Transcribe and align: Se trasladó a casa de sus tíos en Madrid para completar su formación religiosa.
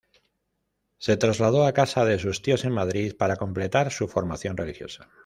Se 0.97 1.15
trasladó 1.15 1.63
a 1.67 1.73
casa 1.73 2.05
de 2.05 2.17
sus 2.17 2.41
tíos 2.41 2.65
en 2.65 2.71
Madrid 2.73 3.15
para 3.15 3.35
completar 3.35 3.91
su 3.91 4.07
formación 4.07 4.57
religiosa. 4.57 5.07